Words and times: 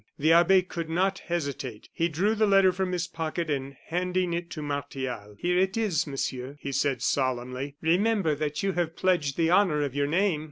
The 0.17 0.33
abbe 0.33 0.63
could 0.63 0.89
not 0.89 1.19
hesitate. 1.19 1.87
He 1.93 2.09
drew 2.09 2.33
the 2.33 2.47
letter 2.47 2.71
from 2.71 2.91
his 2.91 3.05
pocket 3.05 3.51
and 3.51 3.75
handing 3.89 4.33
it 4.33 4.49
to 4.49 4.63
Martial: 4.63 5.35
"Here 5.37 5.59
it 5.59 5.77
is, 5.77 6.07
Monsieur," 6.07 6.57
he 6.59 6.71
said, 6.71 7.03
solemnly, 7.03 7.75
"remember 7.81 8.33
that 8.33 8.63
you 8.63 8.71
have 8.71 8.95
pledged 8.95 9.37
the 9.37 9.51
honor 9.51 9.83
of 9.83 9.93
your 9.93 10.07
name." 10.07 10.39